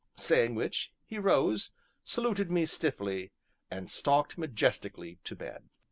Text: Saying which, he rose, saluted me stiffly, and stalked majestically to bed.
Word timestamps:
Saying 0.17 0.55
which, 0.55 0.91
he 1.05 1.19
rose, 1.19 1.69
saluted 2.03 2.49
me 2.49 2.65
stiffly, 2.65 3.31
and 3.69 3.87
stalked 3.87 4.35
majestically 4.35 5.19
to 5.23 5.35
bed. 5.35 5.69